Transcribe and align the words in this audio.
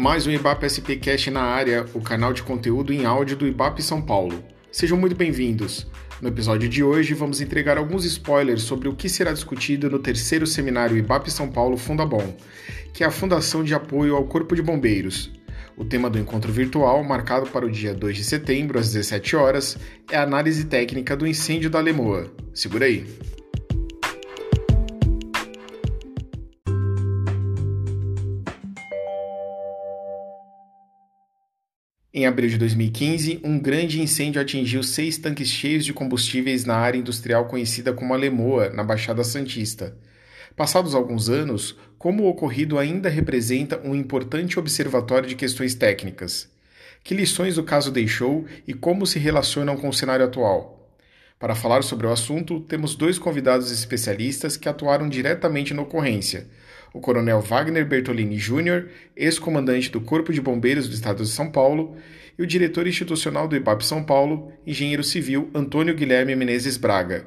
mais 0.00 0.26
um 0.26 0.30
Ibap 0.30 0.64
SPcast 0.64 1.30
na 1.30 1.42
área, 1.42 1.84
o 1.92 2.00
canal 2.00 2.32
de 2.32 2.42
conteúdo 2.42 2.90
em 2.90 3.04
áudio 3.04 3.36
do 3.36 3.46
Ibap 3.46 3.82
São 3.82 4.00
Paulo. 4.00 4.42
Sejam 4.72 4.96
muito 4.96 5.14
bem-vindos. 5.14 5.86
No 6.22 6.28
episódio 6.28 6.70
de 6.70 6.82
hoje, 6.82 7.12
vamos 7.12 7.42
entregar 7.42 7.76
alguns 7.76 8.06
spoilers 8.06 8.62
sobre 8.62 8.88
o 8.88 8.94
que 8.94 9.10
será 9.10 9.30
discutido 9.30 9.90
no 9.90 9.98
terceiro 9.98 10.46
seminário 10.46 10.96
Ibap 10.96 11.30
São 11.30 11.50
Paulo 11.50 11.76
Fundabom, 11.76 12.34
que 12.94 13.04
é 13.04 13.06
a 13.06 13.10
Fundação 13.10 13.62
de 13.62 13.74
Apoio 13.74 14.16
ao 14.16 14.24
Corpo 14.24 14.56
de 14.56 14.62
Bombeiros. 14.62 15.30
O 15.76 15.84
tema 15.84 16.08
do 16.08 16.18
encontro 16.18 16.50
virtual, 16.50 17.04
marcado 17.04 17.50
para 17.50 17.66
o 17.66 17.70
dia 17.70 17.92
2 17.92 18.16
de 18.16 18.24
setembro, 18.24 18.78
às 18.78 18.90
17 18.90 19.36
horas, 19.36 19.76
é 20.10 20.16
a 20.16 20.22
análise 20.22 20.64
técnica 20.64 21.14
do 21.14 21.26
incêndio 21.26 21.68
da 21.68 21.78
Lemoa. 21.78 22.32
Segura 22.54 22.86
aí! 22.86 23.06
Em 32.12 32.26
abril 32.26 32.50
de 32.50 32.58
2015, 32.58 33.40
um 33.44 33.56
grande 33.56 34.02
incêndio 34.02 34.42
atingiu 34.42 34.82
seis 34.82 35.16
tanques 35.16 35.46
cheios 35.46 35.84
de 35.84 35.92
combustíveis 35.92 36.64
na 36.64 36.74
área 36.74 36.98
industrial 36.98 37.46
conhecida 37.46 37.92
como 37.92 38.12
Alemoa, 38.12 38.68
na 38.70 38.82
Baixada 38.82 39.22
Santista. 39.22 39.96
Passados 40.56 40.92
alguns 40.92 41.28
anos, 41.28 41.78
como 41.96 42.24
o 42.24 42.28
ocorrido 42.28 42.80
ainda 42.80 43.08
representa 43.08 43.80
um 43.84 43.94
importante 43.94 44.58
observatório 44.58 45.28
de 45.28 45.36
questões 45.36 45.76
técnicas. 45.76 46.50
Que 47.04 47.14
lições 47.14 47.56
o 47.58 47.62
caso 47.62 47.92
deixou 47.92 48.44
e 48.66 48.74
como 48.74 49.06
se 49.06 49.20
relacionam 49.20 49.76
com 49.76 49.88
o 49.88 49.94
cenário 49.94 50.24
atual? 50.24 50.90
Para 51.38 51.54
falar 51.54 51.84
sobre 51.84 52.08
o 52.08 52.12
assunto, 52.12 52.58
temos 52.58 52.96
dois 52.96 53.20
convidados 53.20 53.70
especialistas 53.70 54.56
que 54.56 54.68
atuaram 54.68 55.08
diretamente 55.08 55.72
na 55.72 55.82
ocorrência: 55.82 56.48
o 56.92 57.00
Coronel 57.00 57.40
Wagner 57.40 57.86
Bertolini 57.86 58.38
Júnior, 58.38 58.88
ex-comandante 59.16 59.90
do 59.90 60.00
Corpo 60.00 60.32
de 60.32 60.40
Bombeiros 60.40 60.88
do 60.88 60.94
Estado 60.94 61.22
de 61.22 61.28
São 61.28 61.50
Paulo, 61.50 61.96
e 62.38 62.42
o 62.42 62.46
diretor 62.46 62.86
institucional 62.86 63.46
do 63.46 63.56
IPAP 63.56 63.84
São 63.84 64.02
Paulo, 64.02 64.52
engenheiro 64.66 65.04
civil 65.04 65.50
Antônio 65.54 65.94
Guilherme 65.94 66.34
Menezes 66.34 66.76
Braga. 66.76 67.26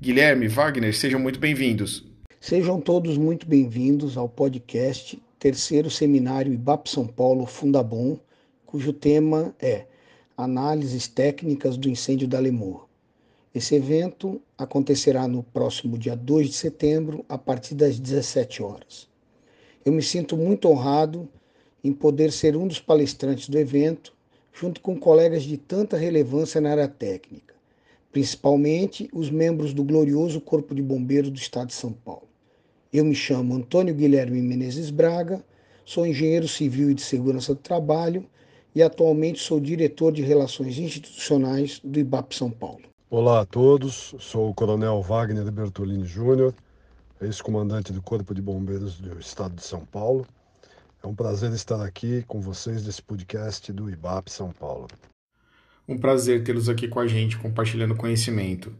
Guilherme, 0.00 0.48
Wagner, 0.48 0.94
sejam 0.94 1.20
muito 1.20 1.38
bem-vindos. 1.38 2.04
Sejam 2.40 2.80
todos 2.80 3.16
muito 3.16 3.46
bem-vindos 3.46 4.16
ao 4.16 4.28
podcast 4.28 5.22
Terceiro 5.38 5.90
Seminário 5.90 6.52
IBAP 6.52 6.88
São 6.88 7.06
Paulo 7.06 7.46
Fundabom, 7.46 8.18
cujo 8.66 8.92
tema 8.92 9.54
é 9.60 9.84
Análises 10.36 11.06
Técnicas 11.06 11.76
do 11.76 11.88
Incêndio 11.88 12.26
da 12.26 12.40
Lemor. 12.40 12.88
Esse 13.54 13.76
evento 13.76 14.42
acontecerá 14.58 15.28
no 15.28 15.44
próximo 15.44 15.96
dia 15.96 16.16
2 16.16 16.48
de 16.48 16.54
setembro, 16.54 17.24
a 17.28 17.38
partir 17.38 17.76
das 17.76 18.00
17 18.00 18.60
horas. 18.60 19.08
Eu 19.84 19.92
me 19.92 20.02
sinto 20.02 20.36
muito 20.36 20.66
honrado 20.68 21.28
em 21.84 21.92
poder 21.92 22.32
ser 22.32 22.56
um 22.56 22.66
dos 22.66 22.80
palestrantes 22.80 23.48
do 23.48 23.56
evento, 23.56 24.12
junto 24.52 24.80
com 24.80 24.98
colegas 24.98 25.44
de 25.44 25.56
tanta 25.56 25.96
relevância 25.96 26.60
na 26.60 26.72
área 26.72 26.88
técnica, 26.88 27.54
principalmente 28.10 29.08
os 29.12 29.30
membros 29.30 29.72
do 29.72 29.84
glorioso 29.84 30.40
Corpo 30.40 30.74
de 30.74 30.82
Bombeiros 30.82 31.30
do 31.30 31.38
Estado 31.38 31.68
de 31.68 31.74
São 31.74 31.92
Paulo. 31.92 32.26
Eu 32.92 33.04
me 33.04 33.14
chamo 33.14 33.54
Antônio 33.54 33.94
Guilherme 33.94 34.42
Menezes 34.42 34.90
Braga, 34.90 35.44
sou 35.84 36.04
engenheiro 36.04 36.48
civil 36.48 36.90
e 36.90 36.94
de 36.94 37.02
segurança 37.02 37.54
do 37.54 37.60
trabalho 37.60 38.26
e 38.74 38.82
atualmente 38.82 39.38
sou 39.38 39.60
diretor 39.60 40.12
de 40.12 40.22
relações 40.22 40.76
institucionais 40.76 41.80
do 41.84 42.00
IBAP 42.00 42.34
São 42.34 42.50
Paulo. 42.50 42.93
Olá 43.16 43.42
a 43.42 43.46
todos, 43.46 44.12
sou 44.18 44.50
o 44.50 44.54
Coronel 44.54 45.00
Wagner 45.00 45.48
Bertolini 45.48 46.04
Júnior, 46.04 46.52
ex-comandante 47.22 47.92
do 47.92 48.02
Corpo 48.02 48.34
de 48.34 48.42
Bombeiros 48.42 48.98
do 48.98 49.20
Estado 49.20 49.54
de 49.54 49.62
São 49.62 49.86
Paulo. 49.86 50.26
É 51.00 51.06
um 51.06 51.14
prazer 51.14 51.52
estar 51.52 51.80
aqui 51.80 52.24
com 52.26 52.40
vocês 52.40 52.84
nesse 52.84 53.00
podcast 53.00 53.72
do 53.72 53.88
IBAP 53.88 54.28
São 54.32 54.50
Paulo. 54.50 54.88
Um 55.86 55.96
prazer 55.96 56.42
tê-los 56.42 56.68
aqui 56.68 56.88
com 56.88 56.98
a 56.98 57.06
gente, 57.06 57.38
compartilhando 57.38 57.94
conhecimento. 57.94 58.74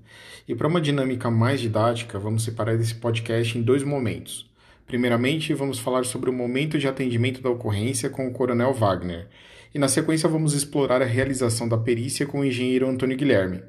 E 0.49 0.55
para 0.57 0.67
uma 0.67 0.81
dinâmica 0.81 1.31
mais 1.31 1.61
didática, 1.61 2.19
vamos 2.19 2.43
separar 2.43 2.75
esse 2.75 2.97
podcast 2.97 3.57
em 3.57 3.63
dois 3.63 3.85
momentos. 3.85 4.51
Primeiramente, 4.85 5.55
vamos 5.55 5.79
falar 5.79 6.05
sobre 6.05 6.29
o 6.29 6.33
momento 6.33 6.77
de 6.77 6.89
atendimento 6.89 7.41
da 7.41 7.51
ocorrência 7.51 8.11
com 8.11 8.27
o 8.27 8.33
Coronel 8.33 8.75
Wagner. 8.75 9.29
E 9.73 9.79
na 9.79 9.87
sequência, 9.87 10.29
vamos 10.29 10.55
explorar 10.55 11.01
a 11.01 11.07
realização 11.07 11.69
da 11.69 11.79
perícia 11.79 12.27
com 12.27 12.41
o 12.41 12.45
engenheiro 12.45 12.89
Antônio 12.89 13.17
Guilherme. 13.17 13.63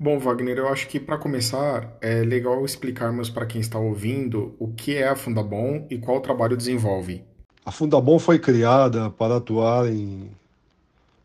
Bom, 0.00 0.16
Wagner, 0.16 0.58
eu 0.58 0.68
acho 0.68 0.86
que 0.86 1.00
para 1.00 1.18
começar 1.18 1.92
é 2.00 2.22
legal 2.22 2.64
explicarmos 2.64 3.28
para 3.28 3.44
quem 3.44 3.60
está 3.60 3.80
ouvindo 3.80 4.54
o 4.56 4.68
que 4.68 4.94
é 4.94 5.08
a 5.08 5.16
Fundabom 5.16 5.88
e 5.90 5.98
qual 5.98 6.20
trabalho 6.20 6.56
desenvolve. 6.56 7.24
A 7.66 7.72
Fundabom 7.72 8.16
foi 8.20 8.38
criada 8.38 9.10
para 9.10 9.38
atuar 9.38 9.88
em, 9.88 10.30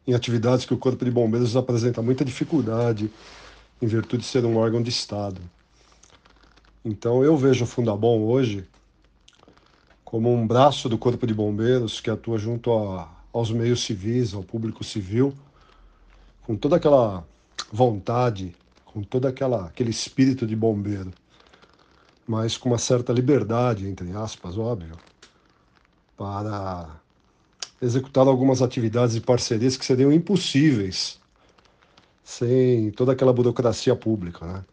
em 0.07 0.16
atividades 0.16 0.66
que 0.66 0.73
o 0.73 0.78
Corpo 0.78 1.06
de 1.06 1.12
Bombeiros 1.12 1.56
apresenta 1.56 2.01
muita 2.01 2.25
dificuldade 2.25 3.12
em 3.79 3.85
virtude 3.85 4.23
de 4.23 4.28
ser 4.28 4.44
um 4.44 4.57
órgão 4.57 4.81
de 4.81 4.89
Estado. 4.89 5.39
Então 6.83 7.23
eu 7.23 7.38
vejo 7.38 7.66
a 7.66 7.67
Fundabom 7.67 8.22
hoje 8.22 8.67
como 10.03 10.33
um 10.33 10.47
braço 10.47 10.89
do 10.89 10.97
Corpo 10.97 11.28
de 11.28 11.33
Bombeiros 11.35 12.01
que 12.01 12.09
atua 12.09 12.39
junto 12.39 12.73
a, 12.73 13.07
aos 13.31 13.51
meios 13.51 13.85
civis, 13.85 14.33
ao 14.33 14.41
público 14.41 14.83
civil, 14.83 15.31
com 16.41 16.56
toda 16.56 16.78
aquela 16.78 17.23
vontade 17.72 18.56
com 18.93 19.01
todo 19.01 19.27
aquela, 19.27 19.65
aquele 19.65 19.89
espírito 19.89 20.45
de 20.45 20.55
bombeiro, 20.55 21.11
mas 22.27 22.55
com 22.55 22.69
uma 22.69 22.77
certa 22.77 23.11
liberdade, 23.11 23.87
entre 23.87 24.11
aspas, 24.11 24.57
óbvio, 24.57 24.95
para 26.15 27.01
executar 27.81 28.27
algumas 28.27 28.61
atividades 28.61 29.15
e 29.15 29.21
parcerias 29.21 29.75
que 29.75 29.83
seriam 29.83 30.13
impossíveis 30.13 31.19
sem 32.23 32.91
toda 32.91 33.11
aquela 33.11 33.33
burocracia 33.33 33.95
pública, 33.95 34.45
né? 34.45 34.65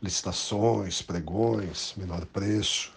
Licitações, 0.00 1.02
pregões, 1.02 1.94
menor 1.96 2.24
preço. 2.26 2.92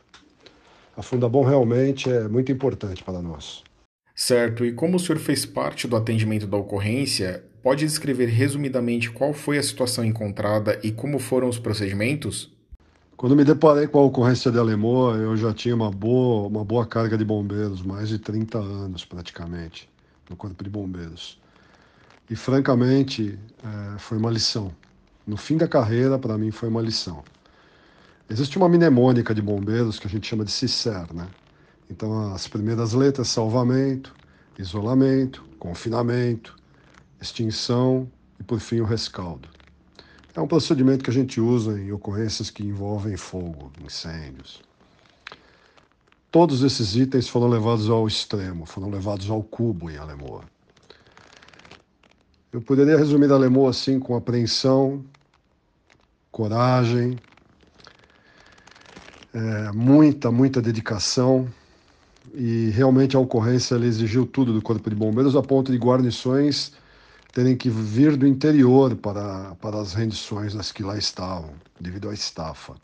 A 0.96 1.02
Fundabom 1.02 1.44
realmente 1.44 2.10
é 2.10 2.28
muito 2.28 2.52
importante 2.52 3.04
para 3.04 3.22
nós. 3.22 3.64
Certo, 4.14 4.66
e 4.66 4.74
como 4.74 4.98
o 4.98 5.00
senhor 5.00 5.18
fez 5.18 5.46
parte 5.46 5.88
do 5.88 5.96
atendimento 5.96 6.46
da 6.46 6.58
ocorrência, 6.58 7.44
pode 7.62 7.86
descrever 7.86 8.28
resumidamente 8.28 9.12
qual 9.12 9.34
foi 9.34 9.58
a 9.58 9.64
situação 9.64 10.04
encontrada 10.04 10.80
e 10.84 10.92
como 10.92 11.20
foram 11.20 11.50
os 11.50 11.60
procedimentos? 11.60 12.52
Quando 13.18 13.36
me 13.36 13.44
deparei 13.44 13.86
com 13.86 14.00
a 14.00 14.04
ocorrência 14.04 14.50
de 14.50 14.58
Alemoa, 14.58 15.18
eu 15.18 15.36
já 15.36 15.54
tinha 15.54 15.76
uma 15.76 15.92
boa, 15.92 16.48
uma 16.48 16.64
boa 16.64 16.86
carga 16.86 17.18
de 17.18 17.26
bombeiros, 17.26 17.82
mais 17.82 18.08
de 18.08 18.18
30 18.18 18.58
anos 18.58 19.04
praticamente, 19.04 19.90
no 20.30 20.38
Corpo 20.38 20.64
de 20.64 20.70
Bombeiros. 20.70 21.38
E 22.30 22.36
francamente, 22.36 23.38
é, 23.62 24.00
foi 24.00 24.18
uma 24.18 24.32
lição. 24.32 24.72
No 25.28 25.36
fim 25.36 25.58
da 25.58 25.68
carreira, 25.68 26.18
para 26.18 26.38
mim, 26.38 26.52
foi 26.52 26.70
uma 26.70 26.82
lição. 26.82 27.24
Existe 28.30 28.58
uma 28.58 28.70
mnemônica 28.70 29.34
de 29.34 29.42
bombeiros 29.42 30.00
que 30.00 30.08
a 30.08 30.10
gente 30.10 30.28
chama 30.28 30.46
de 30.46 30.52
CICER, 30.52 31.14
né? 31.14 31.28
Então, 31.90 32.34
as 32.34 32.48
primeiras 32.48 32.94
letras: 32.94 33.28
salvamento, 33.30 34.16
isolamento, 34.58 35.44
confinamento, 35.58 36.56
extinção 37.22 38.10
e, 38.40 38.44
por 38.44 38.60
fim, 38.60 38.80
o 38.80 38.86
rescaldo. 38.86 39.50
É 40.36 40.42
um 40.42 40.48
procedimento 40.48 41.04
que 41.04 41.10
a 41.10 41.14
gente 41.14 41.42
usa 41.42 41.80
em 41.80 41.92
ocorrências 41.92 42.50
que 42.50 42.64
envolvem 42.64 43.18
fogo, 43.18 43.72
incêndios. 43.84 44.62
Todos 46.32 46.64
esses 46.64 46.96
itens 46.96 47.28
foram 47.28 47.48
levados 47.48 47.90
ao 47.90 48.08
extremo, 48.08 48.66
foram 48.66 48.90
levados 48.90 49.30
ao 49.30 49.42
cubo 49.42 49.90
em 49.90 49.98
Alemoa. 49.98 50.44
Eu 52.54 52.62
poderia 52.62 52.98
resumir 52.98 53.32
Alemoa 53.32 53.72
assim 53.72 54.00
com 54.00 54.16
apreensão, 54.16 55.04
coragem, 56.32 57.18
é, 59.34 59.72
muita, 59.72 60.32
muita 60.32 60.62
dedicação, 60.62 61.48
e 62.34 62.70
realmente 62.70 63.16
a 63.16 63.20
ocorrência 63.20 63.76
exigiu 63.76 64.26
tudo 64.26 64.54
do 64.54 64.62
Corpo 64.62 64.90
de 64.90 64.96
Bombeiros, 64.96 65.36
a 65.36 65.42
ponto 65.42 65.72
de 65.72 65.78
guarnições 65.78 66.74
terem 67.32 67.56
que 67.56 67.70
vir 67.70 68.18
do 68.18 68.28
interior 68.28 68.96
para, 68.96 69.56
para 69.56 69.80
as 69.80 69.94
rendições 69.94 70.54
das 70.54 70.72
que 70.72 70.84
lá 70.84 70.98
estavam, 70.98 71.54
devido 71.80 72.10
à 72.10 72.14
estafa. 72.14 72.76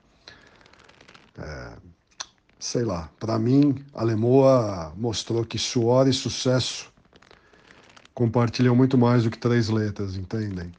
É, 1.38 1.74
sei 2.60 2.84
lá, 2.84 3.10
para 3.20 3.38
mim, 3.38 3.76
a 3.94 4.04
Lemoa 4.04 4.94
mostrou 4.96 5.44
que 5.44 5.58
suor 5.58 6.08
e 6.08 6.14
sucesso 6.14 6.92
compartilham 8.14 8.76
muito 8.76 8.98
mais 8.98 9.24
do 9.24 9.32
que 9.32 9.38
três 9.38 9.70
letras, 9.70 10.16
entendem? 10.16 10.72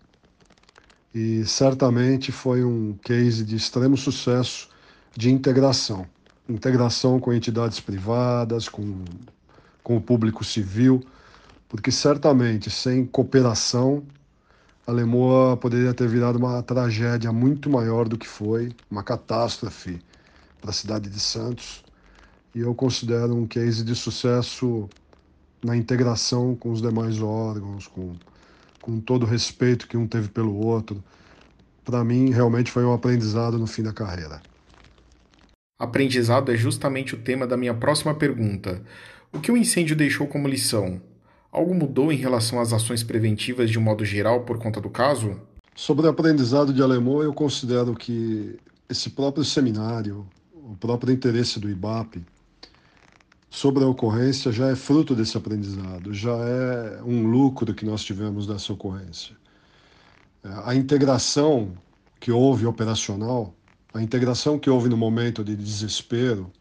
E 1.15 1.45
certamente 1.45 2.33
foi 2.33 2.65
um 2.65 2.95
case 3.03 3.45
de 3.45 3.57
extremo 3.57 3.97
sucesso 3.97 4.69
de 5.17 5.31
integração 5.31 6.07
integração 6.49 7.19
com 7.19 7.33
entidades 7.33 7.81
privadas, 7.81 8.69
com, 8.69 9.05
com 9.83 9.97
o 9.97 10.01
público 10.01 10.45
civil, 10.45 11.05
porque 11.69 11.91
certamente 11.91 12.71
sem 12.71 13.05
cooperação 13.05 14.05
a 14.87 14.93
Lemoa 14.93 15.57
poderia 15.57 15.93
ter 15.93 16.07
virado 16.07 16.39
uma 16.39 16.63
tragédia 16.63 17.33
muito 17.33 17.69
maior 17.69 18.09
do 18.09 18.17
que 18.17 18.27
foi, 18.27 18.73
uma 18.89 19.03
catástrofe 19.03 19.99
para 20.61 20.71
a 20.71 20.73
cidade 20.73 21.11
de 21.11 21.19
Santos. 21.19 21.85
E 22.55 22.61
eu 22.61 22.73
considero 22.73 23.35
um 23.35 23.47
case 23.49 23.85
de 23.85 23.97
sucesso 23.97 24.89
na 25.63 25.77
integração 25.77 26.55
com 26.55 26.71
os 26.71 26.81
demais 26.81 27.21
órgãos, 27.21 27.89
com, 27.89 28.15
com 28.81 29.01
todo 29.01 29.25
o 29.25 29.27
respeito 29.27 29.89
que 29.89 29.97
um 29.97 30.07
teve 30.07 30.29
pelo 30.29 30.55
outro. 30.57 31.03
Para 31.85 32.05
mim, 32.05 32.31
realmente 32.31 32.71
foi 32.71 32.85
um 32.85 32.93
aprendizado 32.93 33.59
no 33.59 33.67
fim 33.67 33.83
da 33.83 33.93
carreira. 33.93 34.41
Aprendizado 35.79 36.53
é 36.53 36.57
justamente 36.57 37.15
o 37.15 37.19
tema 37.19 37.45
da 37.45 37.57
minha 37.57 37.75
próxima 37.75 38.15
pergunta. 38.15 38.83
O 39.33 39.41
que 39.41 39.51
o 39.51 39.57
incêndio 39.57 39.97
deixou 39.97 40.29
como 40.29 40.47
lição? 40.49 41.03
Algo 41.57 41.75
mudou 41.75 42.13
em 42.13 42.17
relação 42.17 42.61
às 42.61 42.71
ações 42.75 43.03
preventivas 43.03 43.71
de 43.71 43.79
um 43.79 43.83
modo 43.83 44.05
geral 44.05 44.43
por 44.43 44.59
conta 44.59 44.79
do 44.79 44.91
caso? 44.91 45.41
Sobre 45.75 46.07
o 46.07 46.11
aprendizado 46.11 46.71
de 46.71 46.83
alemão, 46.83 47.23
eu 47.23 47.33
considero 47.33 47.95
que 47.95 48.59
esse 48.91 49.09
próprio 49.09 49.43
seminário, 49.43 50.27
o 50.53 50.77
próprio 50.77 51.15
interesse 51.15 51.59
do 51.59 51.71
IBAP 51.71 52.23
sobre 53.49 53.85
a 53.85 53.87
ocorrência 53.87 54.53
já 54.53 54.69
é 54.69 54.77
fruto 54.77 55.15
desse 55.15 55.39
aprendizado, 55.39 56.13
já 56.13 56.37
é 56.37 57.03
um 57.03 57.27
lucro 57.27 57.73
que 57.73 57.87
nós 57.87 58.05
tivemos 58.05 58.47
dessa 58.47 58.75
ocorrência. 58.75 59.35
A 60.67 60.75
integração 60.75 61.73
que 62.21 62.31
houve 62.31 62.67
operacional, 62.67 63.55
a 63.95 64.03
integração 64.03 64.59
que 64.59 64.69
houve 64.69 64.91
no 64.91 64.97
momento 64.99 65.43
de 65.43 65.57
desespero, 65.57 66.53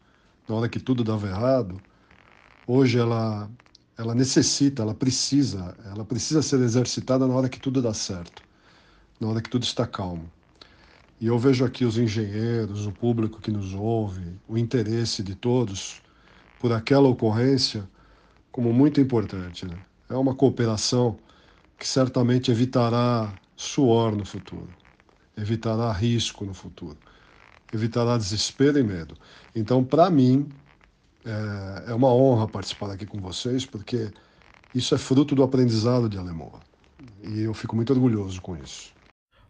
na 0.48 0.56
hora 0.56 0.69
que 0.69 0.80
tudo 0.80 1.03
dava 1.03 1.27
errado, 1.27 1.81
hoje 2.65 2.98
ela 2.98 3.50
ela 3.97 4.13
necessita, 4.13 4.81
ela 4.81 4.94
precisa, 4.94 5.75
ela 5.86 6.06
precisa 6.06 6.42
ser 6.42 6.59
exercitada 6.62 7.27
na 7.27 7.33
hora 7.33 7.50
que 7.50 7.59
tudo 7.59 7.81
dá 7.81 7.94
certo 7.94 8.45
na 9.19 9.27
hora 9.27 9.42
que 9.42 9.50
tudo 9.50 9.63
está 9.63 9.86
calmo. 9.86 10.30
E 11.19 11.27
eu 11.27 11.39
vejo 11.39 11.63
aqui 11.63 11.86
os 11.86 11.97
engenheiros, 11.97 12.86
o 12.86 12.92
público 12.92 13.39
que 13.39 13.51
nos 13.51 13.74
ouve, 13.74 14.38
o 14.47 14.57
interesse 14.57 15.24
de 15.24 15.33
todos 15.33 16.01
por 16.59 16.71
aquela 16.71 17.07
ocorrência 17.07 17.88
como 18.51 18.74
muito 18.74 19.00
importante. 19.00 19.65
Né? 19.65 19.77
É 20.09 20.15
uma 20.15 20.36
cooperação 20.36 21.18
que 21.77 21.88
certamente 21.88 22.51
evitará 22.51 23.33
suor 23.56 24.15
no 24.15 24.25
futuro, 24.25 24.69
evitará 25.38 25.91
risco 25.91 26.45
no 26.45 26.53
futuro, 26.53 26.98
evitará 27.74 28.18
desespero 28.18 28.77
e 28.77 28.83
medo. 28.83 29.15
Então, 29.56 29.83
para 29.83 30.09
mim, 30.09 30.50
é 31.88 31.94
uma 31.94 32.13
honra 32.13 32.48
participar 32.48 32.92
aqui 32.92 33.06
com 33.06 33.19
vocês, 33.19 33.66
porque 33.66 34.12
isso 34.74 34.94
é 34.94 34.98
fruto 34.98 35.36
do 35.36 35.44
aprendizado 35.44 36.07
de 36.07 36.18
Alemoa. 36.18 36.60
E 37.24 37.42
eu 37.42 37.54
fico 37.54 37.75
muito 37.75 37.92
orgulhoso 37.92 38.42
com 38.42 38.56
isso. 38.56 38.94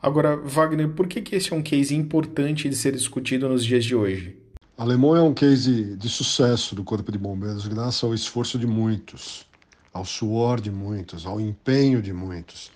Agora, 0.01 0.37
Wagner, 0.37 0.89
por 0.89 1.07
que, 1.07 1.21
que 1.21 1.35
esse 1.35 1.51
é 1.51 1.55
um 1.55 1.63
case 1.63 1.95
importante 1.95 2.69
de 2.69 2.75
ser 2.75 2.93
discutido 2.93 3.49
nos 3.49 3.65
dias 3.65 3.83
de 3.83 3.95
hoje? 3.95 4.37
Alemão 4.77 5.15
é 5.15 5.21
um 5.21 5.33
case 5.33 5.95
de 5.95 6.09
sucesso 6.09 6.75
do 6.75 6.83
Corpo 6.83 7.11
de 7.11 7.17
Bombeiros, 7.17 7.67
graças 7.67 8.03
ao 8.03 8.13
esforço 8.13 8.59
de 8.59 8.67
muitos, 8.67 9.47
ao 9.93 10.05
suor 10.05 10.59
de 10.59 10.69
muitos, 10.69 11.25
ao 11.25 11.39
empenho 11.39 12.01
de 12.01 12.11
muitos, 12.11 12.71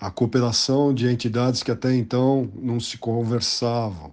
à 0.00 0.10
cooperação 0.10 0.92
de 0.92 1.06
entidades 1.06 1.62
que 1.62 1.70
até 1.70 1.94
então 1.94 2.50
não 2.54 2.80
se 2.80 2.98
conversavam 2.98 4.12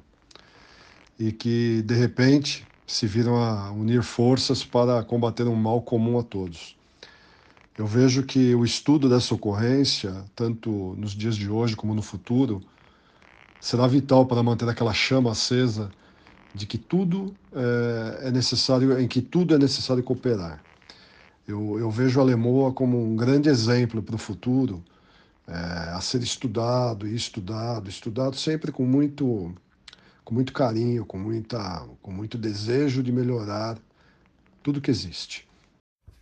e 1.17 1.31
que, 1.31 1.81
de 1.83 1.95
repente, 1.95 2.67
se 2.91 3.07
viram 3.07 3.37
a 3.37 3.71
unir 3.71 4.03
forças 4.03 4.65
para 4.65 5.01
combater 5.01 5.47
um 5.47 5.55
mal 5.55 5.81
comum 5.81 6.19
a 6.19 6.23
todos. 6.23 6.75
Eu 7.77 7.87
vejo 7.87 8.23
que 8.23 8.53
o 8.53 8.65
estudo 8.65 9.07
dessa 9.07 9.33
ocorrência, 9.33 10.25
tanto 10.35 10.93
nos 10.97 11.13
dias 11.13 11.37
de 11.37 11.49
hoje 11.49 11.73
como 11.73 11.95
no 11.95 12.01
futuro, 12.01 12.61
será 13.61 13.87
vital 13.87 14.25
para 14.25 14.43
manter 14.43 14.67
aquela 14.67 14.93
chama 14.93 15.31
acesa 15.31 15.89
de 16.53 16.65
que 16.65 16.77
tudo 16.77 17.33
é, 17.53 18.27
é 18.27 18.31
necessário, 18.31 18.99
em 18.99 19.07
que 19.07 19.21
tudo 19.21 19.55
é 19.55 19.57
necessário 19.57 20.03
cooperar. 20.03 20.61
Eu, 21.47 21.79
eu 21.79 21.89
vejo 21.89 22.19
a 22.19 22.23
Lemoa 22.25 22.73
como 22.73 23.01
um 23.01 23.15
grande 23.15 23.47
exemplo 23.47 24.03
para 24.03 24.15
o 24.15 24.19
futuro, 24.19 24.83
é, 25.47 25.53
a 25.53 26.01
ser 26.01 26.21
estudado 26.21 27.07
e 27.07 27.15
estudado, 27.15 27.89
estudado 27.89 28.35
sempre 28.35 28.69
com 28.69 28.83
muito, 28.83 29.55
com 30.23 30.33
muito 30.33 30.53
carinho, 30.53 31.05
com, 31.05 31.17
muita, 31.17 31.87
com 32.01 32.11
muito 32.11 32.37
desejo 32.37 33.03
de 33.03 33.11
melhorar 33.11 33.77
tudo 34.63 34.81
que 34.81 34.91
existe. 34.91 35.47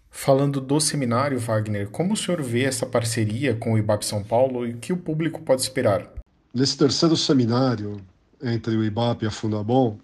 Falando 0.09 0.59
do 0.59 0.79
seminário, 0.79 1.39
Wagner, 1.39 1.89
como 1.89 2.13
o 2.13 2.17
senhor 2.17 2.41
vê 2.41 2.63
essa 2.63 2.85
parceria 2.85 3.55
com 3.55 3.73
o 3.73 3.77
IBAP 3.77 4.03
São 4.03 4.23
Paulo 4.23 4.65
e 4.65 4.73
o 4.73 4.77
que 4.77 4.91
o 4.91 4.97
público 4.97 5.41
pode 5.41 5.61
esperar? 5.61 6.11
Nesse 6.53 6.77
terceiro 6.77 7.15
seminário 7.15 8.01
entre 8.41 8.75
o 8.75 8.83
IBAP 8.83 9.23
e 9.23 9.27
a 9.27 9.31
Fundabom, 9.31 9.99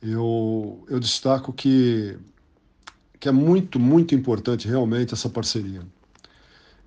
eu, 0.00 0.84
eu 0.88 1.00
destaco 1.00 1.52
que, 1.52 2.16
que 3.18 3.28
é 3.28 3.32
muito, 3.32 3.80
muito 3.80 4.14
importante 4.14 4.68
realmente 4.68 5.14
essa 5.14 5.28
parceria. 5.28 5.82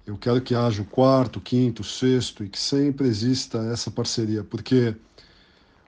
Eu 0.06 0.18
quero 0.18 0.40
que 0.42 0.56
haja 0.56 0.82
o 0.82 0.86
quarto, 0.86 1.42
quinto, 1.42 1.84
sexto 1.84 2.44
e 2.44 2.48
que 2.48 2.58
sempre 2.58 3.08
exista 3.08 3.58
essa 3.74 3.92
parceria, 3.92 4.44
porque 4.44 4.96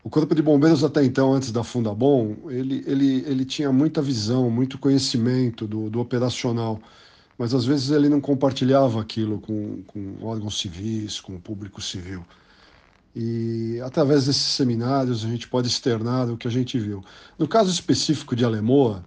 o 0.03 0.09
Corpo 0.09 0.33
de 0.33 0.41
Bombeiros 0.41 0.83
até 0.83 1.03
então, 1.03 1.33
antes 1.33 1.51
da 1.51 1.63
Fundabom, 1.63 2.49
ele, 2.49 2.83
ele, 2.87 3.23
ele 3.27 3.45
tinha 3.45 3.71
muita 3.71 4.01
visão, 4.01 4.49
muito 4.49 4.77
conhecimento 4.77 5.67
do, 5.67 5.89
do 5.89 5.99
operacional, 5.99 6.79
mas 7.37 7.53
às 7.53 7.65
vezes 7.65 7.89
ele 7.89 8.07
não 8.07 8.21
compartilhava 8.21 9.01
aquilo 9.01 9.39
com, 9.41 9.83
com 9.83 10.17
órgãos 10.21 10.59
civis, 10.59 11.19
com 11.19 11.35
o 11.35 11.39
público 11.39 11.81
civil. 11.81 12.25
E 13.15 13.79
através 13.83 14.25
desses 14.25 14.53
seminários 14.53 15.25
a 15.25 15.27
gente 15.27 15.47
pode 15.47 15.67
externar 15.67 16.29
o 16.29 16.37
que 16.37 16.47
a 16.47 16.51
gente 16.51 16.79
viu. 16.79 17.03
No 17.37 17.47
caso 17.47 17.69
específico 17.69 18.35
de 18.35 18.45
Alemoa, 18.45 19.03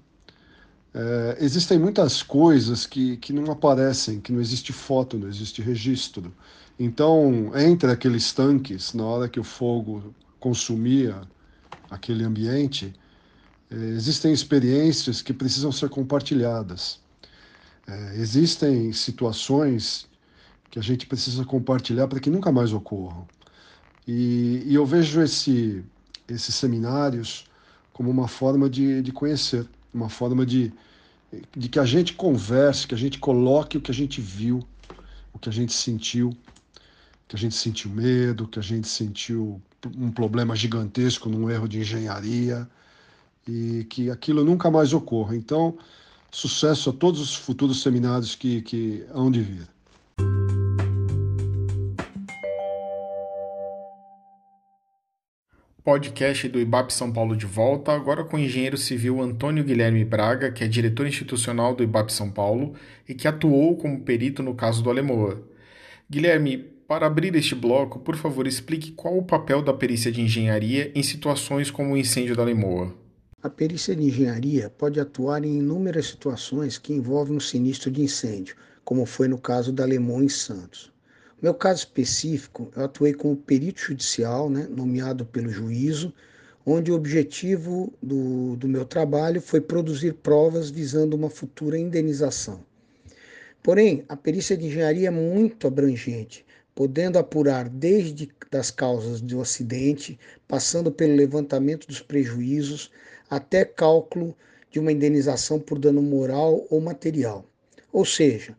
é, 0.94 1.38
existem 1.40 1.78
muitas 1.78 2.22
coisas 2.22 2.84
que, 2.84 3.16
que 3.16 3.32
não 3.32 3.50
aparecem, 3.50 4.20
que 4.20 4.32
não 4.32 4.40
existe 4.40 4.72
foto, 4.72 5.18
não 5.18 5.28
existe 5.28 5.62
registro. 5.62 6.32
Então, 6.78 7.52
entre 7.54 7.90
aqueles 7.90 8.32
tanques, 8.32 8.92
na 8.92 9.04
hora 9.04 9.28
que 9.28 9.40
o 9.40 9.44
fogo 9.44 10.14
consumia 10.42 11.22
aquele 11.88 12.24
ambiente, 12.24 12.92
é, 13.70 13.76
existem 13.76 14.32
experiências 14.32 15.22
que 15.22 15.32
precisam 15.32 15.70
ser 15.70 15.88
compartilhadas. 15.88 17.00
É, 17.86 18.16
existem 18.16 18.92
situações 18.92 20.08
que 20.68 20.80
a 20.80 20.82
gente 20.82 21.06
precisa 21.06 21.44
compartilhar 21.44 22.08
para 22.08 22.18
que 22.18 22.28
nunca 22.28 22.50
mais 22.50 22.72
ocorram. 22.72 23.24
E, 24.06 24.64
e 24.66 24.74
eu 24.74 24.84
vejo 24.84 25.20
esse, 25.22 25.84
esses 26.28 26.54
seminários 26.56 27.46
como 27.92 28.10
uma 28.10 28.26
forma 28.26 28.68
de, 28.68 29.00
de 29.00 29.12
conhecer, 29.12 29.64
uma 29.94 30.08
forma 30.08 30.44
de, 30.44 30.72
de 31.56 31.68
que 31.68 31.78
a 31.78 31.84
gente 31.84 32.14
converse, 32.14 32.88
que 32.88 32.96
a 32.96 32.98
gente 32.98 33.18
coloque 33.20 33.78
o 33.78 33.80
que 33.80 33.92
a 33.92 33.94
gente 33.94 34.20
viu, 34.20 34.60
o 35.32 35.38
que 35.38 35.48
a 35.48 35.52
gente 35.52 35.72
sentiu, 35.72 36.36
que 37.28 37.36
a 37.36 37.38
gente 37.38 37.54
sentiu 37.54 37.90
medo, 37.92 38.48
que 38.48 38.58
a 38.58 38.62
gente 38.62 38.88
sentiu 38.88 39.62
um 39.96 40.10
problema 40.10 40.54
gigantesco 40.54 41.28
num 41.28 41.50
erro 41.50 41.68
de 41.68 41.80
engenharia 41.80 42.68
e 43.46 43.84
que 43.90 44.10
aquilo 44.10 44.44
nunca 44.44 44.70
mais 44.70 44.92
ocorra. 44.92 45.36
Então, 45.36 45.76
sucesso 46.30 46.90
a 46.90 46.92
todos 46.92 47.20
os 47.20 47.34
futuros 47.34 47.82
seminários 47.82 48.34
que, 48.34 48.62
que 48.62 49.04
hão 49.12 49.30
de 49.30 49.40
vir. 49.40 49.72
Podcast 55.84 56.48
do 56.48 56.60
IBAP 56.60 56.92
São 56.92 57.12
Paulo 57.12 57.36
de 57.36 57.44
volta, 57.44 57.92
agora 57.92 58.22
com 58.22 58.36
o 58.36 58.40
engenheiro 58.40 58.78
civil 58.78 59.20
Antônio 59.20 59.64
Guilherme 59.64 60.04
Braga, 60.04 60.52
que 60.52 60.62
é 60.62 60.68
diretor 60.68 61.08
institucional 61.08 61.74
do 61.74 61.82
IBAP 61.82 62.12
São 62.12 62.30
Paulo 62.30 62.74
e 63.08 63.14
que 63.14 63.26
atuou 63.26 63.76
como 63.76 64.00
perito 64.02 64.44
no 64.44 64.54
caso 64.54 64.80
do 64.80 64.88
Alemoa. 64.88 65.42
Guilherme, 66.08 66.72
para 66.92 67.06
abrir 67.06 67.34
este 67.34 67.54
bloco, 67.54 68.00
por 68.00 68.16
favor, 68.16 68.46
explique 68.46 68.92
qual 68.92 69.16
o 69.16 69.24
papel 69.24 69.62
da 69.62 69.72
perícia 69.72 70.12
de 70.12 70.20
engenharia 70.20 70.92
em 70.94 71.02
situações 71.02 71.70
como 71.70 71.94
o 71.94 71.96
incêndio 71.96 72.36
da 72.36 72.44
Lemoa. 72.44 72.94
A 73.42 73.48
perícia 73.48 73.96
de 73.96 74.02
engenharia 74.02 74.68
pode 74.68 75.00
atuar 75.00 75.42
em 75.42 75.56
inúmeras 75.56 76.08
situações 76.08 76.76
que 76.76 76.92
envolvem 76.92 77.34
um 77.34 77.40
sinistro 77.40 77.90
de 77.90 78.02
incêndio, 78.02 78.56
como 78.84 79.06
foi 79.06 79.26
no 79.26 79.38
caso 79.38 79.72
da 79.72 79.86
Lemoa 79.86 80.22
em 80.22 80.28
Santos. 80.28 80.92
No 81.40 81.44
meu 81.44 81.54
caso 81.54 81.78
específico, 81.78 82.70
eu 82.76 82.84
atuei 82.84 83.14
como 83.14 83.36
perito 83.36 83.80
judicial, 83.80 84.50
né, 84.50 84.68
nomeado 84.68 85.24
pelo 85.24 85.48
juízo, 85.48 86.12
onde 86.66 86.92
o 86.92 86.94
objetivo 86.94 87.90
do, 88.02 88.54
do 88.56 88.68
meu 88.68 88.84
trabalho 88.84 89.40
foi 89.40 89.62
produzir 89.62 90.12
provas 90.12 90.68
visando 90.68 91.16
uma 91.16 91.30
futura 91.30 91.78
indenização. 91.78 92.60
Porém, 93.62 94.04
a 94.10 94.16
perícia 94.16 94.58
de 94.58 94.66
engenharia 94.66 95.08
é 95.08 95.10
muito 95.10 95.66
abrangente, 95.66 96.44
podendo 96.74 97.18
apurar 97.18 97.68
desde 97.68 98.30
das 98.50 98.70
causas 98.70 99.20
do 99.20 99.40
acidente, 99.40 100.18
passando 100.46 100.92
pelo 100.92 101.14
levantamento 101.14 101.86
dos 101.86 102.00
prejuízos, 102.00 102.90
até 103.30 103.64
cálculo 103.64 104.36
de 104.70 104.78
uma 104.78 104.92
indenização 104.92 105.58
por 105.58 105.78
dano 105.78 106.02
moral 106.02 106.66
ou 106.70 106.80
material. 106.80 107.44
Ou 107.92 108.04
seja, 108.04 108.56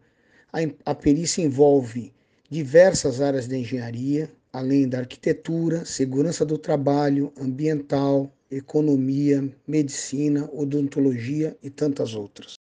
a, 0.51 0.60
a 0.91 0.96
perícia 0.96 1.41
envolve 1.41 2.13
diversas 2.50 3.22
áreas 3.22 3.48
da 3.48 3.58
engenharia, 3.58 4.32
além 4.51 4.88
da 4.88 5.00
arquitetura, 5.00 5.86
segurança 5.86 6.46
do 6.46 6.58
trabalho, 6.58 7.34
ambiental, 7.39 8.32
economia, 8.50 9.48
medicina, 9.67 10.48
odontologia 10.53 11.58
e 11.63 11.70
tantas 11.70 12.13
outras. 12.13 12.53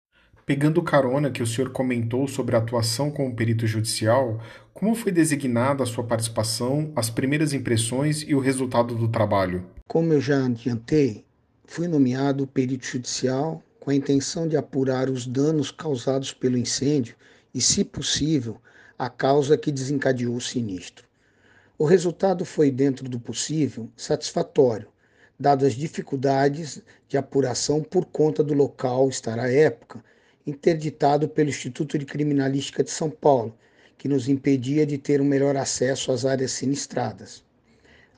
Pegando 0.47 0.83
carona 0.83 1.30
que 1.30 1.42
o 1.42 1.47
senhor 1.47 1.71
comentou 1.71 2.26
sobre 2.26 2.57
a 2.57 2.59
atuação 2.59 3.11
como 3.11 3.35
perito 3.35 3.66
judicial, 3.66 4.40
como 4.80 4.94
foi 4.94 5.12
designada 5.12 5.82
a 5.82 5.87
sua 5.87 6.02
participação, 6.02 6.90
as 6.96 7.10
primeiras 7.10 7.52
impressões 7.52 8.22
e 8.22 8.34
o 8.34 8.38
resultado 8.38 8.94
do 8.94 9.08
trabalho? 9.08 9.62
Como 9.87 10.10
eu 10.10 10.22
já 10.22 10.42
adiantei, 10.42 11.22
fui 11.66 11.87
nomeado 11.87 12.46
perito 12.46 12.87
judicial 12.87 13.62
com 13.78 13.90
a 13.90 13.94
intenção 13.94 14.49
de 14.49 14.56
apurar 14.56 15.10
os 15.10 15.26
danos 15.26 15.70
causados 15.70 16.32
pelo 16.32 16.56
incêndio 16.56 17.14
e, 17.52 17.60
se 17.60 17.84
possível, 17.84 18.56
a 18.99 19.10
causa 19.10 19.58
que 19.58 19.70
desencadeou 19.70 20.34
o 20.34 20.40
sinistro. 20.40 21.04
O 21.76 21.84
resultado 21.84 22.46
foi, 22.46 22.70
dentro 22.70 23.06
do 23.06 23.20
possível, 23.20 23.87
satisfatório, 23.94 24.88
dadas 25.38 25.68
as 25.68 25.75
dificuldades 25.75 26.80
de 27.06 27.18
apuração 27.18 27.82
por 27.82 28.06
conta 28.06 28.42
do 28.42 28.54
local 28.54 29.10
estar 29.10 29.38
à 29.38 29.52
época 29.52 30.02
interditado 30.46 31.28
pelo 31.28 31.50
Instituto 31.50 31.99
de 31.99 32.06
Criminalística 32.06 32.82
de 32.82 32.90
São 32.90 33.10
Paulo, 33.10 33.54
que 34.00 34.09
nos 34.09 34.30
impedia 34.30 34.87
de 34.87 34.97
ter 34.97 35.21
um 35.21 35.26
melhor 35.26 35.59
acesso 35.59 36.11
às 36.11 36.25
áreas 36.25 36.52
sinistradas. 36.52 37.45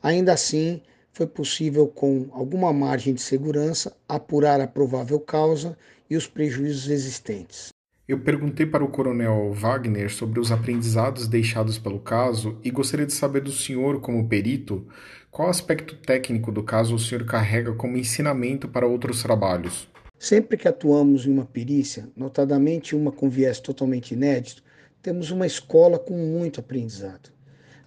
Ainda 0.01 0.33
assim, 0.33 0.81
foi 1.12 1.27
possível, 1.27 1.89
com 1.89 2.29
alguma 2.31 2.73
margem 2.73 3.12
de 3.12 3.21
segurança, 3.21 3.93
apurar 4.09 4.61
a 4.61 4.69
provável 4.69 5.19
causa 5.19 5.77
e 6.09 6.17
os 6.17 6.29
prejuízos 6.29 6.89
existentes. 6.89 7.71
Eu 8.07 8.21
perguntei 8.21 8.65
para 8.65 8.85
o 8.85 8.89
coronel 8.89 9.53
Wagner 9.53 10.09
sobre 10.09 10.39
os 10.39 10.53
aprendizados 10.53 11.27
deixados 11.27 11.81
pelo 11.81 11.99
caso 11.99 12.57
e 12.62 12.71
gostaria 12.71 13.05
de 13.05 13.12
saber 13.12 13.41
do 13.41 13.51
senhor, 13.51 14.01
como 14.01 14.29
perito, 14.29 14.87
qual 15.33 15.51
aspecto 15.51 15.97
técnico 15.97 16.53
do 16.53 16.62
caso 16.62 16.95
o 16.95 16.99
senhor 16.99 17.25
carrega 17.25 17.73
como 17.73 17.97
ensinamento 17.97 18.69
para 18.69 18.87
outros 18.87 19.21
trabalhos. 19.21 19.89
Sempre 20.17 20.57
que 20.57 20.69
atuamos 20.69 21.27
em 21.27 21.33
uma 21.33 21.45
perícia, 21.45 22.09
notadamente 22.17 22.95
uma 22.95 23.11
com 23.11 23.29
viés 23.29 23.59
totalmente 23.59 24.15
inédito, 24.15 24.62
temos 25.02 25.30
uma 25.30 25.47
escola 25.47 25.99
com 25.99 26.14
muito 26.14 26.61
aprendizado. 26.61 27.30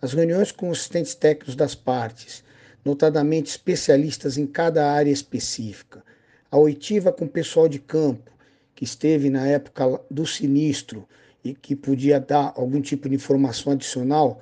As 0.02 0.14
reuniões 0.14 0.52
com 0.52 0.70
os 0.70 0.80
assistentes 0.80 1.16
técnicos 1.16 1.56
das 1.56 1.74
partes, 1.74 2.44
notadamente 2.84 3.50
especialistas 3.50 4.38
em 4.38 4.46
cada 4.46 4.92
área 4.92 5.10
específica, 5.10 6.04
a 6.52 6.58
oitiva 6.58 7.12
com 7.12 7.26
o 7.26 7.30
pessoal 7.30 7.68
de 7.68 7.80
campo, 7.80 8.32
que 8.76 8.84
esteve 8.84 9.30
na 9.30 9.48
época 9.48 10.02
do 10.12 10.28
sinistro 10.28 11.08
e 11.44 11.54
que 11.54 11.76
podia 11.76 12.20
dar 12.20 12.54
algum 12.58 12.82
tipo 12.82 13.08
de 13.08 13.16
informação 13.16 13.72
adicional, 13.72 14.42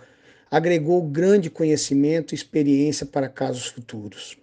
agregou 0.49 1.01
grande 1.03 1.49
conhecimento 1.49 2.33
e 2.33 2.35
experiência 2.35 3.05
para 3.05 3.29
casos 3.29 3.67
futuros. 3.67 4.37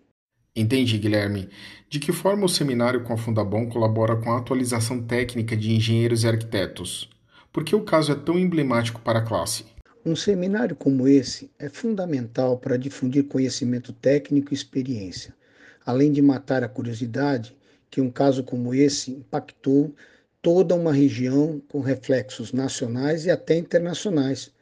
Entendi, 0.54 0.99
Guilherme. 0.99 1.49
De 1.88 1.99
que 1.99 2.12
forma 2.12 2.44
o 2.44 2.49
seminário 2.49 3.02
com 3.02 3.12
a 3.12 3.16
Fundabom 3.16 3.68
colabora 3.68 4.16
com 4.16 4.30
a 4.32 4.38
atualização 4.38 5.02
técnica 5.02 5.56
de 5.56 5.72
engenheiros 5.72 6.22
e 6.22 6.28
arquitetos? 6.28 7.08
Por 7.52 7.64
que 7.64 7.75
o 7.75 7.83
caso 7.83 8.12
é 8.12 8.14
tão 8.14 8.38
emblemático 8.38 9.00
para 9.00 9.19
a 9.19 9.23
classe? 9.23 9.64
Um 10.07 10.14
seminário 10.14 10.76
como 10.76 11.09
esse 11.09 11.50
é 11.59 11.69
fundamental 11.69 12.57
para 12.57 12.76
difundir 12.76 13.25
conhecimento 13.25 13.92
técnico 13.92 14.52
e 14.52 14.54
experiência, 14.54 15.35
além 15.85 16.12
de 16.12 16.23
matar 16.23 16.62
a 16.62 16.69
curiosidade 16.69 17.57
que 17.90 18.00
um 18.00 18.09
caso 18.09 18.45
como 18.45 18.73
esse 18.73 19.11
impactou 19.11 19.92
toda 20.40 20.76
uma 20.76 20.92
região 20.92 21.61
com 21.69 21.80
reflexos 21.80 22.52
nacionais 22.52 23.26
e 23.26 23.33
até 23.33 23.57
internacionais, 23.57 24.52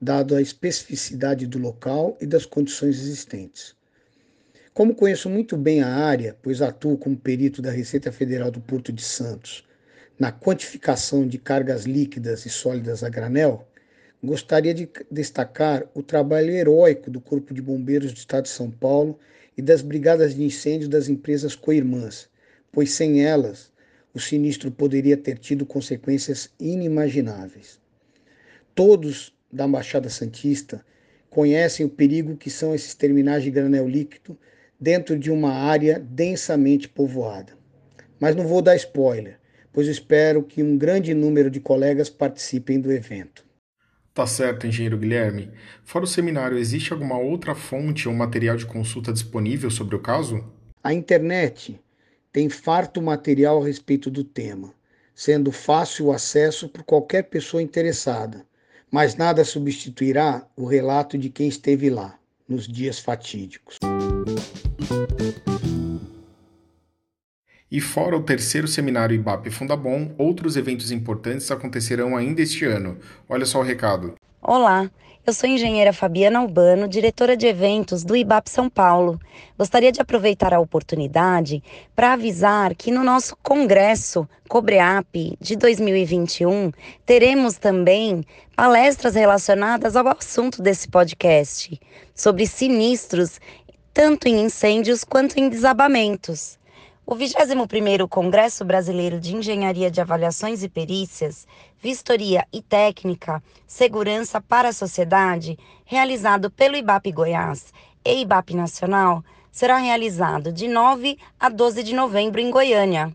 dado 0.00 0.34
a 0.34 0.40
especificidade 0.40 1.46
do 1.46 1.58
local 1.58 2.16
e 2.22 2.26
das 2.26 2.46
condições 2.46 2.98
existentes. 2.98 3.76
Como 4.72 4.94
conheço 4.94 5.28
muito 5.28 5.58
bem 5.58 5.82
a 5.82 5.94
área, 5.94 6.34
pois 6.40 6.62
atuo 6.62 6.96
como 6.96 7.18
perito 7.18 7.60
da 7.60 7.70
Receita 7.70 8.10
Federal 8.10 8.50
do 8.50 8.62
Porto 8.62 8.90
de 8.90 9.02
Santos 9.02 9.68
na 10.20 10.30
quantificação 10.30 11.26
de 11.26 11.38
cargas 11.38 11.84
líquidas 11.84 12.44
e 12.44 12.50
sólidas 12.50 13.02
a 13.02 13.08
granel, 13.08 13.66
gostaria 14.22 14.74
de 14.74 14.86
destacar 15.10 15.86
o 15.94 16.02
trabalho 16.02 16.50
heróico 16.50 17.10
do 17.10 17.22
Corpo 17.22 17.54
de 17.54 17.62
Bombeiros 17.62 18.12
do 18.12 18.18
Estado 18.18 18.42
de 18.42 18.50
São 18.50 18.70
Paulo 18.70 19.18
e 19.56 19.62
das 19.62 19.80
brigadas 19.80 20.34
de 20.34 20.44
incêndio 20.44 20.90
das 20.90 21.08
empresas 21.08 21.56
coirmãs, 21.56 22.28
pois 22.70 22.90
sem 22.92 23.24
elas 23.24 23.72
o 24.12 24.20
sinistro 24.20 24.70
poderia 24.70 25.16
ter 25.16 25.38
tido 25.38 25.64
consequências 25.64 26.50
inimagináveis. 26.60 27.80
Todos 28.74 29.34
da 29.50 29.66
Baixada 29.66 30.10
Santista 30.10 30.84
conhecem 31.30 31.86
o 31.86 31.90
perigo 31.90 32.36
que 32.36 32.50
são 32.50 32.74
esses 32.74 32.94
terminais 32.94 33.42
de 33.42 33.50
granel 33.50 33.88
líquido 33.88 34.36
dentro 34.78 35.18
de 35.18 35.30
uma 35.30 35.52
área 35.52 35.98
densamente 35.98 36.90
povoada. 36.90 37.54
Mas 38.18 38.36
não 38.36 38.46
vou 38.46 38.60
dar 38.60 38.76
spoiler, 38.76 39.39
pois 39.72 39.86
espero 39.86 40.42
que 40.42 40.62
um 40.62 40.76
grande 40.76 41.14
número 41.14 41.50
de 41.50 41.60
colegas 41.60 42.08
participem 42.08 42.80
do 42.80 42.92
evento. 42.92 43.44
Tá 44.12 44.26
certo, 44.26 44.66
engenheiro 44.66 44.98
Guilherme. 44.98 45.50
Fora 45.84 46.04
o 46.04 46.08
seminário, 46.08 46.58
existe 46.58 46.92
alguma 46.92 47.18
outra 47.18 47.54
fonte 47.54 48.08
ou 48.08 48.14
material 48.14 48.56
de 48.56 48.66
consulta 48.66 49.12
disponível 49.12 49.70
sobre 49.70 49.94
o 49.94 50.00
caso? 50.00 50.44
A 50.82 50.92
internet 50.92 51.80
tem 52.32 52.48
farto 52.48 53.00
material 53.00 53.62
a 53.62 53.66
respeito 53.66 54.10
do 54.10 54.24
tema, 54.24 54.74
sendo 55.14 55.52
fácil 55.52 56.06
o 56.06 56.12
acesso 56.12 56.68
por 56.68 56.82
qualquer 56.82 57.24
pessoa 57.24 57.62
interessada, 57.62 58.44
mas 58.90 59.14
nada 59.14 59.44
substituirá 59.44 60.46
o 60.56 60.64
relato 60.64 61.16
de 61.16 61.30
quem 61.30 61.48
esteve 61.48 61.88
lá, 61.88 62.18
nos 62.48 62.66
dias 62.66 62.98
fatídicos. 62.98 63.78
E 67.70 67.80
fora 67.80 68.16
o 68.16 68.22
terceiro 68.22 68.66
seminário 68.66 69.14
IBAP 69.14 69.48
Fundabom, 69.48 70.10
outros 70.18 70.56
eventos 70.56 70.90
importantes 70.90 71.48
acontecerão 71.52 72.16
ainda 72.16 72.42
este 72.42 72.64
ano. 72.64 72.98
Olha 73.28 73.46
só 73.46 73.60
o 73.60 73.62
recado. 73.62 74.14
Olá, 74.42 74.90
eu 75.24 75.32
sou 75.32 75.48
engenheira 75.48 75.92
Fabiana 75.92 76.40
Albano, 76.40 76.88
diretora 76.88 77.36
de 77.36 77.46
eventos 77.46 78.02
do 78.02 78.16
IBAP 78.16 78.50
São 78.50 78.68
Paulo. 78.68 79.20
Gostaria 79.56 79.92
de 79.92 80.00
aproveitar 80.00 80.52
a 80.52 80.58
oportunidade 80.58 81.62
para 81.94 82.14
avisar 82.14 82.74
que 82.74 82.90
no 82.90 83.04
nosso 83.04 83.36
congresso 83.40 84.28
Cobreap 84.48 85.38
de 85.40 85.54
2021 85.54 86.72
teremos 87.06 87.56
também 87.56 88.24
palestras 88.56 89.14
relacionadas 89.14 89.94
ao 89.94 90.08
assunto 90.08 90.60
desse 90.60 90.88
podcast, 90.88 91.80
sobre 92.16 92.48
sinistros 92.48 93.38
tanto 93.94 94.26
em 94.26 94.42
incêndios 94.42 95.04
quanto 95.04 95.38
em 95.38 95.48
desabamentos. 95.48 96.58
O 97.12 97.16
21º 97.16 98.08
Congresso 98.08 98.64
Brasileiro 98.64 99.18
de 99.18 99.34
Engenharia 99.34 99.90
de 99.90 100.00
Avaliações 100.00 100.62
e 100.62 100.68
Perícias, 100.68 101.44
Vistoria 101.82 102.46
e 102.52 102.62
Técnica, 102.62 103.42
Segurança 103.66 104.40
para 104.40 104.68
a 104.68 104.72
Sociedade, 104.72 105.58
realizado 105.84 106.52
pelo 106.52 106.76
IBAP 106.76 107.10
Goiás 107.10 107.74
e 108.04 108.20
IBAP 108.20 108.54
Nacional, 108.54 109.24
será 109.50 109.78
realizado 109.78 110.52
de 110.52 110.68
9 110.68 111.18
a 111.40 111.48
12 111.48 111.82
de 111.82 111.96
novembro 111.96 112.40
em 112.40 112.48
Goiânia. 112.48 113.12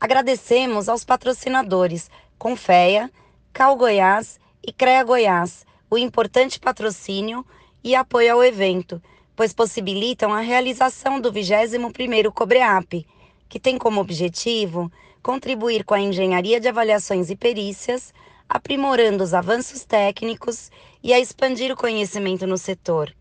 Agradecemos 0.00 0.88
aos 0.88 1.04
patrocinadores 1.04 2.10
Confeia, 2.36 3.08
Cal 3.52 3.76
Goiás 3.76 4.40
e 4.60 4.72
CREA 4.72 5.04
Goiás 5.04 5.64
o 5.88 5.96
importante 5.96 6.58
patrocínio 6.58 7.46
e 7.84 7.94
apoio 7.94 8.32
ao 8.32 8.42
evento, 8.42 9.00
pois 9.36 9.52
possibilitam 9.52 10.34
a 10.34 10.40
realização 10.40 11.20
do 11.20 11.32
21º 11.32 12.32
Cobreap, 12.32 13.06
que 13.50 13.60
tem 13.60 13.76
como 13.76 14.00
objetivo 14.00 14.90
contribuir 15.22 15.84
com 15.84 15.92
a 15.92 16.00
engenharia 16.00 16.58
de 16.58 16.68
avaliações 16.68 17.28
e 17.28 17.36
perícias, 17.36 18.14
aprimorando 18.48 19.22
os 19.22 19.34
avanços 19.34 19.84
técnicos 19.84 20.70
e 21.02 21.12
a 21.12 21.20
expandir 21.20 21.70
o 21.70 21.76
conhecimento 21.76 22.46
no 22.46 22.56
setor. 22.56 23.12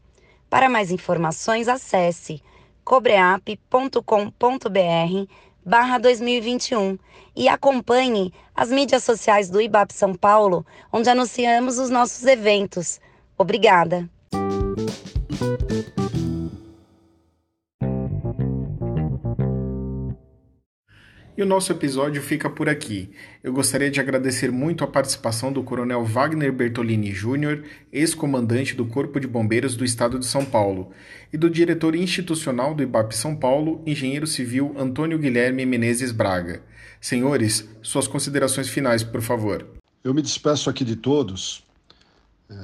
Para 0.49 0.69
mais 0.69 0.91
informações, 0.91 1.67
acesse 1.67 2.41
cobreap.com.br 2.85 3.99
barra 5.65 5.97
2021 5.97 6.97
e 7.35 7.47
acompanhe 7.47 8.33
as 8.55 8.69
mídias 8.69 9.03
sociais 9.03 9.49
do 9.49 9.61
IBAP 9.61 9.93
São 9.93 10.15
Paulo, 10.15 10.65
onde 10.91 11.09
anunciamos 11.09 11.77
os 11.77 11.89
nossos 11.89 12.23
eventos. 12.25 12.99
Obrigada! 13.37 14.09
E 21.37 21.41
o 21.41 21.45
nosso 21.45 21.71
episódio 21.71 22.21
fica 22.21 22.49
por 22.49 22.67
aqui. 22.67 23.11
Eu 23.41 23.53
gostaria 23.53 23.89
de 23.89 23.99
agradecer 23.99 24.51
muito 24.51 24.83
a 24.83 24.87
participação 24.87 25.53
do 25.53 25.63
Coronel 25.63 26.03
Wagner 26.03 26.51
Bertolini 26.51 27.11
Júnior, 27.11 27.63
ex-comandante 27.93 28.75
do 28.75 28.85
Corpo 28.85 29.19
de 29.19 29.27
Bombeiros 29.27 29.75
do 29.75 29.85
Estado 29.85 30.19
de 30.19 30.25
São 30.25 30.43
Paulo, 30.43 30.91
e 31.31 31.37
do 31.37 31.49
diretor 31.49 31.95
institucional 31.95 32.75
do 32.75 32.83
IBAP 32.83 33.13
São 33.15 33.35
Paulo, 33.35 33.81
engenheiro 33.85 34.27
civil 34.27 34.75
Antônio 34.77 35.17
Guilherme 35.17 35.65
Menezes 35.65 36.11
Braga. 36.11 36.61
Senhores, 36.99 37.69
suas 37.81 38.07
considerações 38.07 38.67
finais, 38.67 39.03
por 39.03 39.21
favor. 39.21 39.65
Eu 40.03 40.13
me 40.13 40.21
despeço 40.21 40.69
aqui 40.69 40.83
de 40.83 40.97
todos, 40.97 41.65
é, 42.49 42.55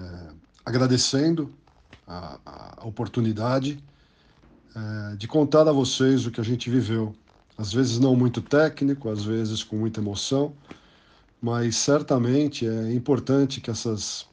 agradecendo 0.65 1.53
a, 2.05 2.39
a 2.45 2.86
oportunidade 2.86 3.79
é, 4.75 5.15
de 5.15 5.27
contar 5.27 5.67
a 5.67 5.72
vocês 5.72 6.25
o 6.25 6.31
que 6.31 6.41
a 6.41 6.43
gente 6.43 6.69
viveu 6.69 7.15
às 7.57 7.74
vezes 7.74 8.00
não 8.00 8.15
muito 8.15 8.41
técnico, 8.41 9.09
às 9.09 9.24
vezes 9.24 9.63
com 9.63 9.77
muita 9.77 10.00
emoção, 10.00 10.53
mas 11.41 11.75
certamente 11.75 12.67
é 12.67 12.93
importante 12.93 13.62
que 13.62 13.69
essas 13.69 14.27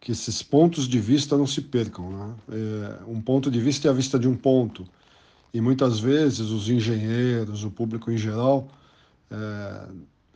que 0.00 0.10
esses 0.10 0.42
pontos 0.42 0.88
de 0.88 0.98
vista 0.98 1.38
não 1.38 1.46
se 1.46 1.60
percam. 1.60 2.10
Né? 2.10 2.34
É, 2.50 2.98
um 3.06 3.20
ponto 3.20 3.48
de 3.48 3.60
vista 3.60 3.86
é 3.86 3.90
a 3.90 3.94
vista 3.94 4.18
de 4.18 4.26
um 4.26 4.36
ponto, 4.36 4.84
e 5.54 5.60
muitas 5.60 6.00
vezes 6.00 6.50
os 6.50 6.68
engenheiros, 6.68 7.62
o 7.62 7.70
público 7.70 8.10
em 8.10 8.16
geral, 8.16 8.68
é, 9.30 9.86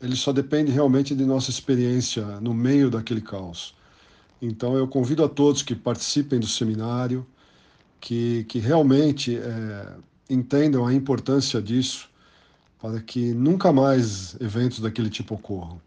ele 0.00 0.14
só 0.14 0.32
depende 0.32 0.70
realmente 0.70 1.14
de 1.14 1.24
nossa 1.24 1.50
experiência 1.50 2.24
no 2.40 2.54
meio 2.54 2.90
daquele 2.90 3.20
caos. 3.20 3.74
Então 4.40 4.76
eu 4.76 4.86
convido 4.86 5.24
a 5.24 5.28
todos 5.28 5.62
que 5.62 5.74
participem 5.74 6.38
do 6.38 6.46
seminário, 6.46 7.26
que, 8.00 8.44
que 8.44 8.58
realmente 8.58 9.36
é, 9.36 9.94
entendam 10.28 10.86
a 10.86 10.92
importância 10.92 11.60
disso 11.60 12.08
para 12.80 13.00
que 13.00 13.32
nunca 13.32 13.72
mais 13.72 14.36
eventos 14.40 14.80
daquele 14.80 15.10
tipo 15.10 15.34
ocorram. 15.34 15.80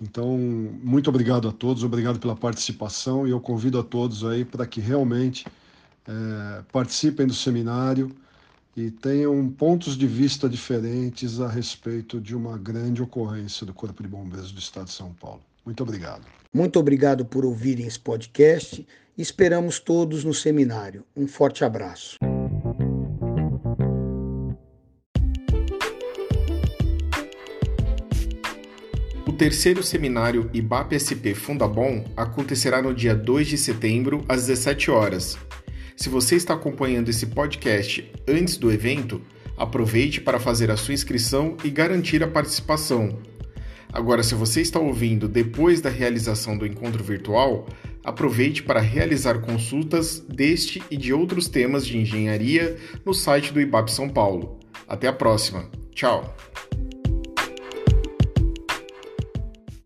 Então, 0.00 0.36
muito 0.82 1.08
obrigado 1.08 1.48
a 1.48 1.52
todos, 1.52 1.84
obrigado 1.84 2.18
pela 2.18 2.34
participação 2.34 3.26
e 3.26 3.30
eu 3.30 3.40
convido 3.40 3.78
a 3.78 3.84
todos 3.84 4.24
aí 4.24 4.44
para 4.44 4.66
que 4.66 4.80
realmente 4.80 5.46
é, 6.08 6.62
participem 6.72 7.26
do 7.26 7.34
seminário 7.34 8.10
e 8.76 8.90
tenham 8.90 9.48
pontos 9.50 9.96
de 9.96 10.06
vista 10.06 10.48
diferentes 10.48 11.40
a 11.40 11.48
respeito 11.48 12.20
de 12.20 12.34
uma 12.34 12.58
grande 12.58 13.02
ocorrência 13.02 13.64
do 13.66 13.72
Corpo 13.72 14.02
de 14.02 14.08
Bombeiros 14.08 14.50
do 14.50 14.58
Estado 14.58 14.86
de 14.86 14.92
São 14.92 15.12
Paulo. 15.12 15.42
Muito 15.64 15.82
obrigado. 15.82 16.22
Muito 16.52 16.78
obrigado 16.78 17.24
por 17.24 17.44
ouvirem 17.44 17.86
esse 17.86 18.00
podcast. 18.00 18.86
Esperamos 19.16 19.78
todos 19.78 20.24
no 20.24 20.34
seminário. 20.34 21.04
Um 21.16 21.28
forte 21.28 21.64
abraço. 21.64 22.16
Terceiro 29.42 29.82
seminário 29.82 30.48
IBAP-SP 30.54 31.34
Fundabom 31.34 32.04
acontecerá 32.16 32.80
no 32.80 32.94
dia 32.94 33.12
2 33.12 33.48
de 33.48 33.58
setembro, 33.58 34.24
às 34.28 34.46
17 34.46 34.88
horas. 34.88 35.36
Se 35.96 36.08
você 36.08 36.36
está 36.36 36.54
acompanhando 36.54 37.08
esse 37.08 37.26
podcast 37.26 38.08
antes 38.28 38.56
do 38.56 38.70
evento, 38.70 39.20
aproveite 39.56 40.20
para 40.20 40.38
fazer 40.38 40.70
a 40.70 40.76
sua 40.76 40.94
inscrição 40.94 41.56
e 41.64 41.70
garantir 41.70 42.22
a 42.22 42.28
participação. 42.28 43.18
Agora, 43.92 44.22
se 44.22 44.36
você 44.36 44.60
está 44.60 44.78
ouvindo 44.78 45.26
depois 45.26 45.80
da 45.80 45.90
realização 45.90 46.56
do 46.56 46.64
encontro 46.64 47.02
virtual, 47.02 47.66
aproveite 48.04 48.62
para 48.62 48.78
realizar 48.78 49.40
consultas 49.40 50.20
deste 50.20 50.80
e 50.88 50.96
de 50.96 51.12
outros 51.12 51.48
temas 51.48 51.84
de 51.84 51.98
engenharia 51.98 52.76
no 53.04 53.12
site 53.12 53.52
do 53.52 53.60
IBAP 53.60 53.90
São 53.90 54.08
Paulo. 54.08 54.60
Até 54.86 55.08
a 55.08 55.12
próxima. 55.12 55.68
Tchau! 55.92 56.32